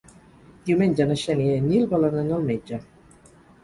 Diumenge 0.69 1.07
na 1.11 1.19
Xènia 1.25 1.53
i 1.53 1.59
en 1.61 1.69
Nil 1.75 1.87
volen 1.95 2.21
anar 2.25 2.39
al 2.43 2.53
metge. 2.53 2.85